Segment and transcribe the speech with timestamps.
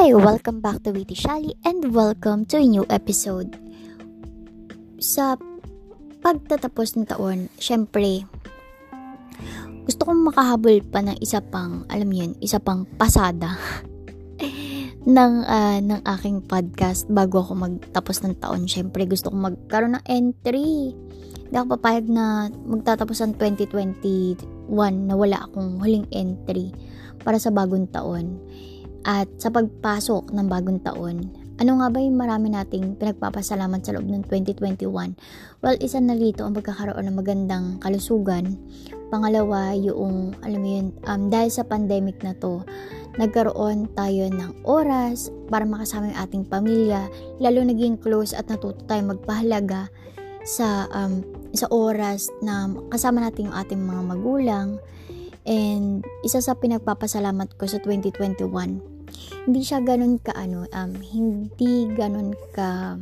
[0.00, 3.52] Hi, welcome back to Witty Shali and welcome to a new episode.
[4.96, 5.36] Sa
[6.24, 8.24] pagtatapos ng taon, syempre,
[9.84, 13.60] gusto kong makahabol pa ng isa pang, alam yun, isa pang pasada
[15.04, 18.64] ng, uh, ng aking podcast bago ako magtapos ng taon.
[18.64, 20.96] Syempre, gusto kong magkaroon ng entry.
[21.44, 24.40] Hindi ako papayag na magtatapos ang 2021
[24.80, 26.72] na wala akong huling entry
[27.20, 28.40] para sa bagong taon
[29.04, 31.28] at sa pagpasok ng bagong taon.
[31.60, 35.12] Ano nga ba yung marami nating pinagpapasalamat sa loob ng 2021?
[35.60, 38.56] Well, isa na dito ang pagkakaroon ng magandang kalusugan.
[39.12, 42.64] Pangalawa, yung, alam mo yun, um, dahil sa pandemic na to,
[43.20, 47.12] nagkaroon tayo ng oras para makasama yung ating pamilya,
[47.44, 49.92] lalo naging close at natuto tayo magpahalaga
[50.48, 51.20] sa um,
[51.52, 54.80] sa oras na kasama natin yung ating mga magulang,
[55.48, 58.44] And isa sa pinagpapasalamat ko sa 2021,
[59.46, 62.98] hindi siya ganun ka ano, um, hindi ganun ka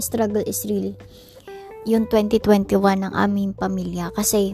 [0.00, 0.96] struggle is real
[1.88, 4.52] yung 2021 ng aming pamilya kasi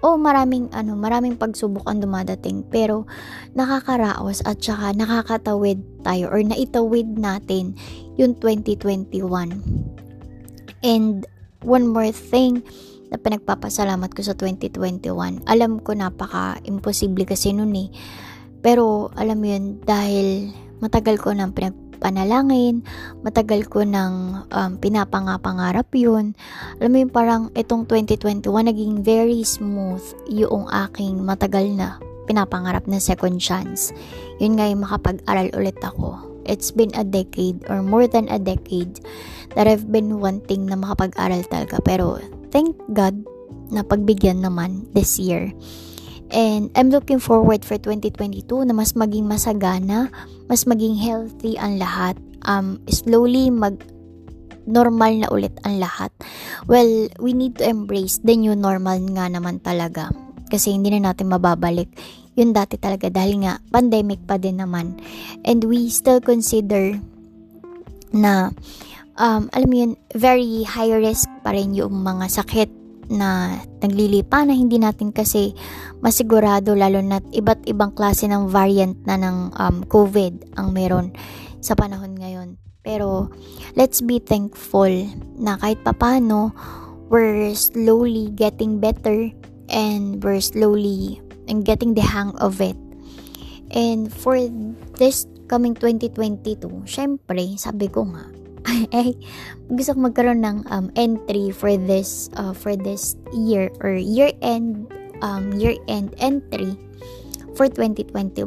[0.00, 3.04] oh maraming ano maraming pagsubok ang dumadating pero
[3.52, 7.76] nakakaraos at saka nakakatawid tayo or naitawid natin
[8.16, 9.20] yung 2021
[10.80, 11.28] and
[11.66, 12.62] one more thing
[13.08, 15.48] na pinagpapasalamat ko sa 2021.
[15.48, 17.88] Alam ko napaka-imposible kasi nun eh.
[18.60, 20.50] Pero alam mo yun, dahil
[20.82, 22.86] matagal ko nang pinagpanalangin,
[23.26, 26.38] matagal ko nang um, pinapangapangarap yun.
[26.78, 31.98] Alam mo yun, parang itong 2021 naging very smooth yung aking matagal na
[32.30, 33.90] pinapangarap na second chance.
[34.38, 36.14] Yun nga yung makapag-aral ulit ako.
[36.48, 39.04] It's been a decade or more than a decade
[39.52, 41.82] that I've been wanting na makapag-aral talaga.
[41.82, 42.22] Pero
[42.54, 43.20] thank God
[43.68, 45.52] na pagbigyan naman this year.
[46.28, 50.12] And I'm looking forward for 2022 na mas maging masagana,
[50.48, 52.20] mas maging healthy ang lahat.
[52.44, 53.80] Um, slowly mag
[54.68, 56.12] normal na ulit ang lahat.
[56.68, 60.12] Well, we need to embrace the new normal nga naman talaga.
[60.52, 61.88] Kasi hindi na natin mababalik
[62.38, 64.94] yun dati talaga dahil nga pandemic pa din naman.
[65.42, 66.94] And we still consider
[68.14, 68.54] na
[69.18, 72.70] um, alam mo yun, very high risk pa rin yung mga sakit
[73.08, 75.56] na naglilipa na hindi natin kasi
[76.00, 81.12] masigurado lalo na iba't ibang klase ng variant na ng um, COVID ang meron
[81.60, 82.60] sa panahon ngayon.
[82.84, 83.28] Pero
[83.76, 84.90] let's be thankful
[85.36, 86.54] na kahit papano
[87.08, 89.32] we're slowly getting better
[89.68, 92.76] and we're slowly and getting the hang of it.
[93.72, 94.36] And for
[94.96, 98.28] this coming 2022, syempre, sabi ko nga,
[98.96, 99.16] eh,
[99.72, 104.88] gusto ko magkaroon ng um, entry for this uh, for this year or year end
[105.24, 106.76] um, year end entry
[107.56, 108.44] for 2021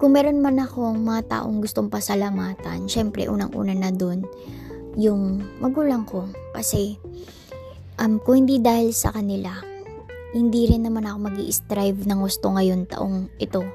[0.00, 4.24] kung meron man akong mga taong gustong pasalamatan syempre unang-una na dun
[4.98, 6.26] yung magulang ko.
[6.56, 6.98] Kasi
[8.00, 9.52] um, kung hindi dahil sa kanila
[10.30, 13.66] hindi rin naman ako mag strive ng gusto ngayon taong ito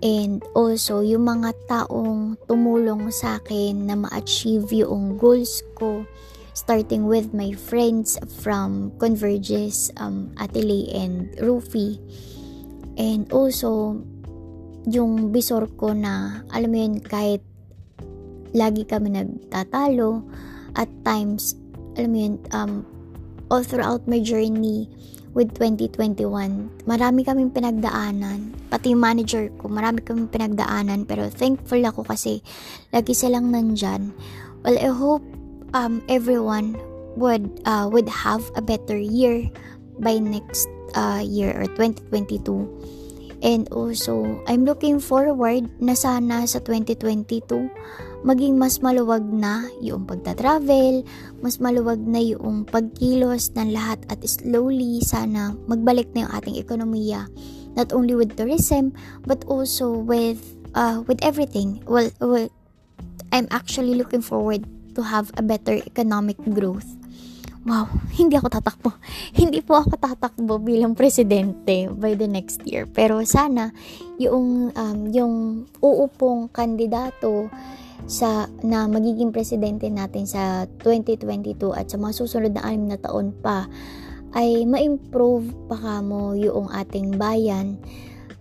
[0.00, 6.08] And also, yung mga taong tumulong sa akin na ma-achieve yung goals ko,
[6.56, 12.00] starting with my friends from Converges, um, Atelier and Rufi.
[12.96, 14.00] And also,
[14.88, 17.44] yung bisor ko na, alam mo yun, kahit
[18.56, 20.24] lagi kami nagtatalo,
[20.80, 21.52] at times,
[22.00, 22.72] alam mo yun, um,
[23.52, 24.88] all throughout my journey,
[25.34, 26.26] with 2021.
[26.86, 28.54] Marami kaming pinagdaanan.
[28.70, 31.06] Pati manager ko, marami kaming pinagdaanan.
[31.06, 32.42] Pero thankful ako kasi
[32.90, 34.10] lagi silang nandyan.
[34.62, 35.24] Well, I hope
[35.72, 36.76] um, everyone
[37.16, 39.48] would uh, would have a better year
[39.98, 42.66] by next uh, year or 2022.
[43.40, 47.72] And also, I'm looking forward na sana sa 2022
[48.22, 51.04] maging mas maluwag na yung pagta-travel,
[51.40, 57.28] mas maluwag na yung pagkilos ng lahat at slowly sana magbalik na yung ating ekonomiya
[57.78, 58.90] not only with tourism
[59.26, 60.42] but also with
[60.74, 61.82] uh, with everything.
[61.86, 62.50] Well, well,
[63.32, 66.86] I'm actually looking forward to have a better economic growth.
[67.60, 68.90] Wow, hindi ako tatakbo.
[69.40, 72.88] Hindi po ako tatakbo bilang presidente by the next year.
[72.88, 73.68] Pero sana
[74.16, 75.34] yung um, yung
[75.84, 77.52] uupong kandidato
[78.06, 83.34] sa na magiging presidente natin sa 2022 at sa mga susunod na anim na taon
[83.34, 83.66] pa
[84.36, 87.76] ay ma-improve pa kamo yung ating bayan.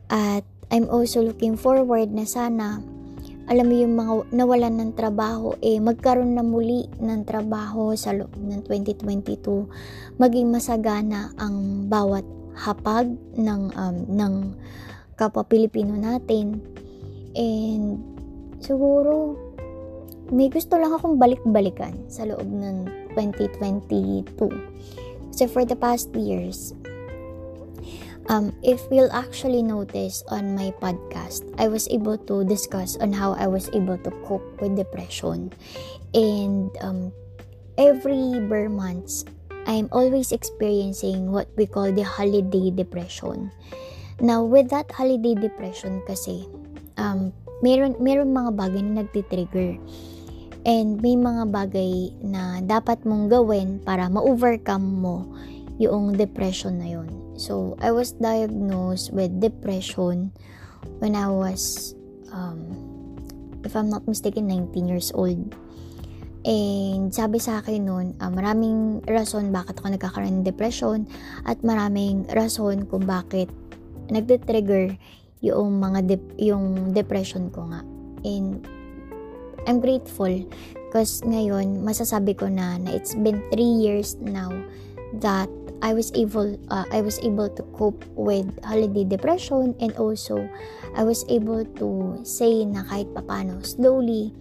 [0.10, 2.80] At I'm also looking forward na sana
[3.50, 8.30] alam mo yung mga nawalan ng trabaho eh magkaroon na muli ng trabaho sa loob
[8.38, 12.22] ng 2022 maging masagana ang bawat
[12.54, 14.34] hapag ng um, ng
[15.16, 16.64] kapwa Pilipino natin.
[17.36, 18.00] And
[18.60, 19.36] siguro
[20.30, 22.86] may gusto lang akong balik-balikan sa loob ng
[23.18, 24.30] 2022.
[25.34, 26.74] Kasi for the past years,
[28.30, 33.34] um, if you'll actually notice on my podcast, I was able to discuss on how
[33.34, 35.52] I was able to cope with depression.
[36.14, 37.12] And um,
[37.78, 39.26] every bare months,
[39.66, 43.52] I'm always experiencing what we call the holiday depression.
[44.22, 46.46] Now, with that holiday depression kasi,
[46.98, 49.80] um, meron, meron mga bagay na nagtitrigger.
[50.68, 55.24] And may mga bagay na dapat mong gawin para ma-overcome mo
[55.80, 57.08] yung depression na yon.
[57.40, 60.36] So, I was diagnosed with depression
[61.00, 61.96] when I was,
[62.36, 62.60] um,
[63.64, 65.56] if I'm not mistaken, 19 years old.
[66.44, 71.08] And sabi sa akin noon, uh, maraming rason bakit ako nagkakaroon ng depression
[71.48, 73.52] at maraming rason kung bakit
[74.12, 74.96] nagde-trigger
[75.40, 77.84] yung mga de- yung depression ko nga.
[78.24, 78.64] And
[79.70, 80.50] I'm grateful
[80.90, 84.50] because ngayon masasabi ko na na it's been 3 years now
[85.22, 85.46] that
[85.86, 90.42] I was able uh, I was able to cope with holiday depression and also
[90.98, 94.34] I was able to say na kahit papano slowly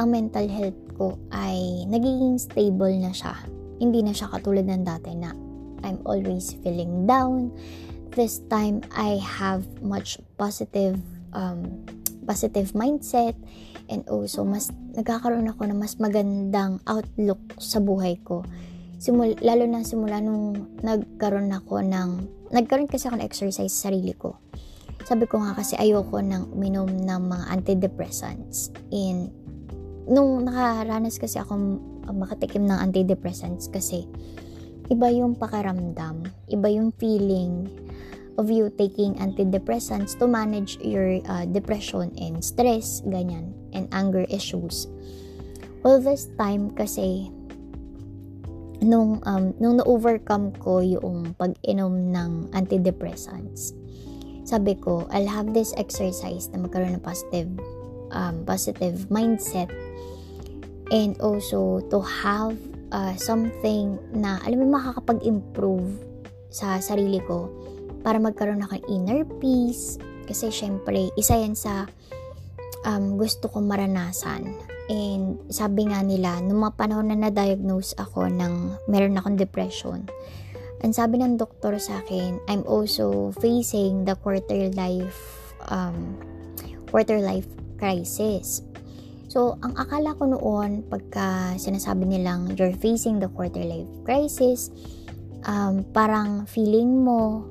[0.00, 3.36] ang mental health ko ay nagiging stable na siya.
[3.84, 5.36] Hindi na siya katulad ng dati na
[5.84, 7.52] I'm always feeling down.
[8.16, 10.96] This time I have much positive
[11.36, 11.84] um,
[12.24, 13.36] positive mindset
[13.90, 18.46] and also mas nagkakaroon ako ng mas magandang outlook sa buhay ko
[19.00, 22.10] simul, lalo na simula nung nagkaroon ako ng,
[22.52, 24.36] nagkaroon kasi ako ng exercise sa sarili ko.
[25.08, 28.68] Sabi ko nga kasi ayoko nang uminom ng mga antidepressants.
[28.92, 29.32] And
[30.04, 31.80] nung nakaranas kasi ako
[32.12, 34.04] makatikim ng antidepressants kasi
[34.92, 37.72] iba yung pakaramdam, iba yung feeling
[38.40, 44.88] of you taking antidepressants to manage your uh, depression and stress, ganyan, and anger issues.
[45.84, 47.28] All this time kasi
[48.80, 53.76] nung um, nung na-overcome ko yung pag-inom ng antidepressants,
[54.48, 57.52] sabi ko, I'll have this exercise na magkaroon ng positive
[58.16, 59.68] um, positive mindset
[60.88, 62.56] and also to have
[62.88, 66.08] uh, something na alam mo makakapag-improve
[66.50, 67.52] sa sarili ko
[68.00, 71.88] para magkaroon ako ng inner peace kasi syempre isa yan sa
[72.84, 74.56] um, gusto kong maranasan
[74.90, 80.02] And sabi nga nila, nung mga panahon na na-diagnose ako ng meron akong depression,
[80.82, 85.14] ang sabi ng doktor sa akin, I'm also facing the quarter life
[85.70, 86.18] um,
[86.90, 87.46] quarter life
[87.78, 88.66] crisis.
[89.30, 94.74] So, ang akala ko noon, pagka sinasabi nilang you're facing the quarter life crisis,
[95.46, 97.46] um, parang feeling mo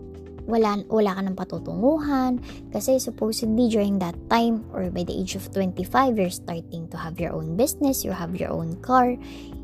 [0.50, 2.42] wala, wala ka ng patutunguhan.
[2.74, 7.22] Kasi supposedly during that time or by the age of 25 you're starting to have
[7.22, 9.14] your own business you have your own car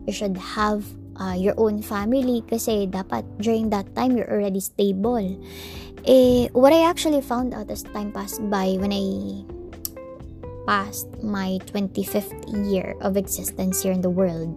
[0.05, 0.85] you should have
[1.17, 2.45] uh, your own family.
[2.45, 5.25] Kasi dapat during that time you're already stable.
[6.05, 9.41] Eh what I actually found out as time passed by when I
[10.69, 14.53] passed my 25th year of existence here in the world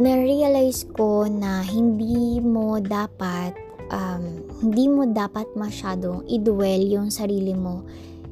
[0.00, 3.52] na-realize ko na hindi mo dapat
[3.90, 4.24] um,
[4.62, 7.84] hindi mo dapat masyadong i-dwell yung sarili mo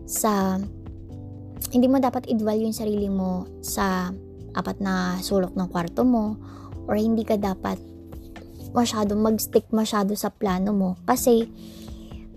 [0.08, 0.56] sa
[1.68, 4.08] hindi mo dapat i-dwell yung sarili mo sa
[4.56, 6.38] apat na sulok ng kwarto mo
[6.88, 7.76] or hindi ka dapat
[8.72, 11.50] masyadong mag-stick masyado sa plano mo kasi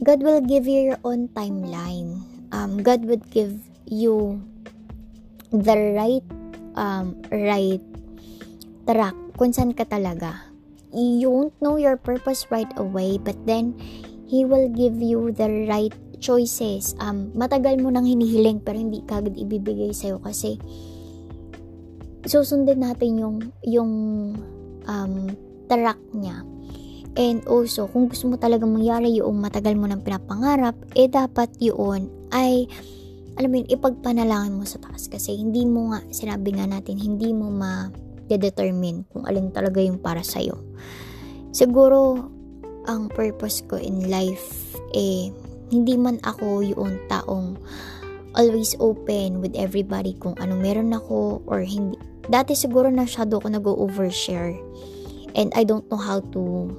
[0.01, 2.25] God will give you your own timeline.
[2.49, 3.53] Um, God would give
[3.85, 4.41] you
[5.53, 6.25] the right
[6.73, 7.83] um, right
[8.89, 10.50] track kung saan ka talaga
[10.93, 13.75] you won't know your purpose right away but then
[14.31, 15.91] He will give you the right
[16.23, 16.95] choices.
[17.03, 20.55] Um, matagal mo nang hinihiling pero hindi kagad ibibigay sa'yo kasi
[22.23, 23.91] susundin natin yung yung
[24.85, 25.15] um,
[25.67, 26.45] track niya.
[27.19, 32.07] And also, kung gusto mo talaga mangyari yung matagal mo nang pinapangarap, eh dapat yun
[32.31, 32.71] ay
[33.35, 37.35] alam mo yun, ipagpanalangin mo sa taas kasi hindi mo nga, sinabi nga natin, hindi
[37.35, 37.91] mo ma
[38.37, 40.59] determine kung alin talaga yung para sa'yo.
[41.51, 42.29] Siguro,
[42.87, 45.31] ang purpose ko in life, eh,
[45.71, 47.55] hindi man ako yung taong
[48.35, 51.99] always open with everybody kung ano meron ako or hindi.
[52.31, 54.55] Dati siguro na shadow ko nag-overshare
[55.35, 56.71] and I don't know how to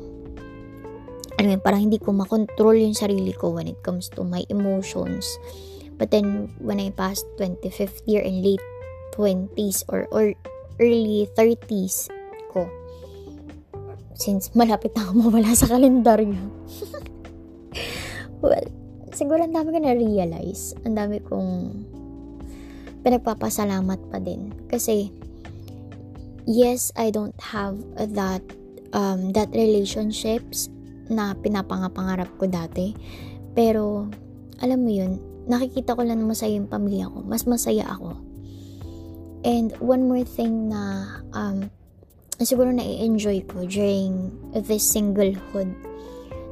[1.41, 5.27] ano yun, parang hindi ko makontrol yung sarili ko when it comes to my emotions.
[5.97, 8.63] But then, when I passed 25th year and late
[9.15, 10.35] 20s or, or
[10.81, 12.09] early 30s
[12.52, 12.69] ko.
[14.17, 16.38] Since malapit na ako mawala sa kalendaryo.
[18.45, 18.67] well,
[19.12, 20.76] siguro ang dami ko na-realize.
[20.85, 21.50] Ang dami kong
[23.02, 24.55] pinagpapasalamat pa din.
[24.71, 25.11] Kasi,
[26.47, 27.76] yes, I don't have
[28.14, 28.43] that
[28.95, 30.71] um, that relationships
[31.11, 32.95] na pinapangapangarap ko dati.
[33.52, 34.09] Pero,
[34.62, 35.19] alam mo yun,
[35.50, 37.21] nakikita ko lang masaya yung pamilya ko.
[37.26, 38.17] Mas masaya ako.
[39.43, 41.67] And one more thing na um,
[42.39, 45.75] siguro na enjoy ko during this singlehood.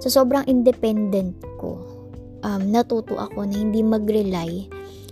[0.00, 1.78] So, sobrang independent ko.
[2.40, 4.66] Um, natuto ako na hindi mag-rely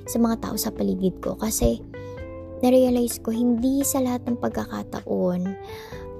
[0.08, 1.36] sa mga tao sa paligid ko.
[1.36, 1.78] Kasi,
[2.64, 5.40] na-realize ko, hindi sa lahat ng pagkakataon,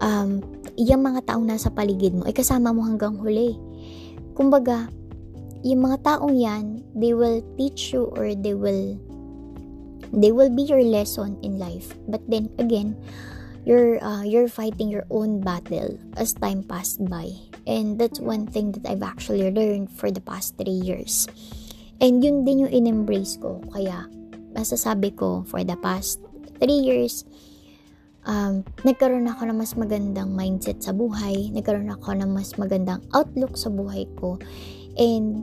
[0.05, 0.31] um,
[0.79, 3.57] yung mga taong nasa paligid mo, ay kasama mo hanggang huli.
[4.37, 4.87] Kumbaga,
[5.67, 8.95] yung mga taong yan, they will teach you or they will
[10.12, 11.95] they will be your lesson in life.
[12.09, 12.97] But then again,
[13.65, 17.33] you're uh, you're fighting your own battle as time passed by.
[17.69, 21.29] And that's one thing that I've actually learned for the past three years.
[22.00, 23.61] And yun din yung in-embrace ko.
[23.69, 24.09] Kaya,
[24.57, 26.23] masasabi ko, for the past
[26.62, 27.29] three years,
[28.25, 33.59] um, nagkaroon ako ng mas magandang mindset sa buhay, nagkaroon ako ng mas magandang outlook
[33.59, 34.38] sa buhay ko,
[34.97, 35.43] and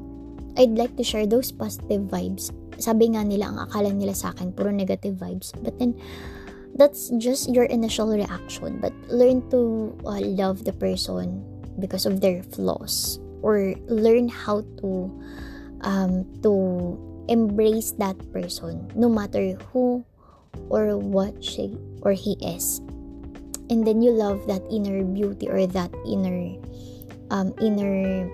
[0.58, 2.52] I'd like to share those positive vibes.
[2.80, 5.52] Sabi nga nila, ang akala nila sa akin, puro negative vibes.
[5.64, 5.96] But then,
[6.76, 8.80] that's just your initial reaction.
[8.80, 11.44] But learn to uh, love the person
[11.80, 13.20] because of their flaws.
[13.46, 15.12] Or learn how to
[15.86, 16.52] um, to
[17.28, 20.06] embrace that person no matter who
[20.70, 22.82] or what she or he is
[23.70, 26.54] and then you love that inner beauty or that inner
[27.32, 28.30] um, inner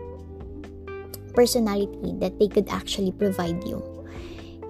[1.33, 3.81] personality that they could actually provide you.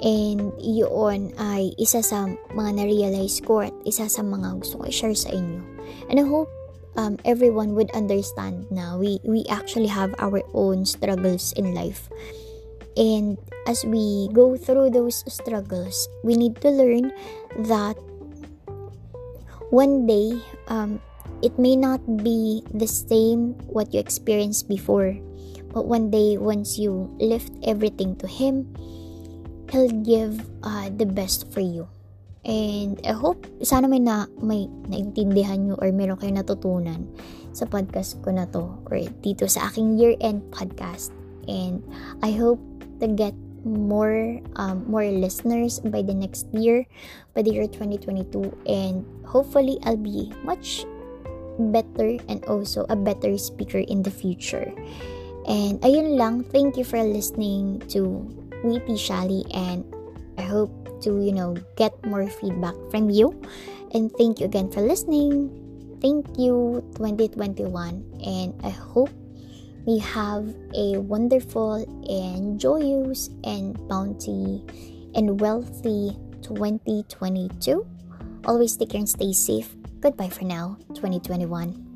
[0.01, 2.25] And yun ay isa sa
[2.57, 5.61] mga na-realize ko at isa sa mga gusto ko i-share sa inyo.
[6.09, 6.49] And I hope
[6.97, 12.09] um, everyone would understand na we, we actually have our own struggles in life.
[12.97, 13.37] And
[13.67, 17.13] as we go through those struggles, we need to learn
[17.69, 17.95] that
[19.69, 20.99] one day um,
[21.41, 25.15] it may not be the same what you experienced before,
[25.71, 28.67] but one day once you lift everything to Him,
[29.71, 31.87] He'll give uh, the best for you.
[32.43, 37.07] And I hope sana may na may naintindihan nyo or meron kayo natutunan
[37.55, 41.15] sa podcast ko na to or dito sa aking year-end podcast.
[41.47, 41.85] And
[42.19, 42.59] I hope
[42.99, 46.85] to get more um, more listeners by the next year
[47.37, 50.85] by the year 2022 and hopefully I'll be much
[51.69, 54.73] better and also a better speaker in the future
[55.47, 58.25] and ayun lang thank you for listening to
[58.63, 59.85] Weepy Shali and
[60.37, 60.71] I hope
[61.01, 63.33] to you know get more feedback from you
[63.93, 65.49] and thank you again for listening
[66.01, 67.65] thank you 2021
[68.21, 69.09] and I hope
[69.85, 70.45] we have
[70.77, 74.61] a wonderful and joyous and bounty
[75.15, 77.85] and wealthy 2022.
[78.45, 79.75] Always take care and stay safe.
[79.99, 81.90] Goodbye for now, 2021.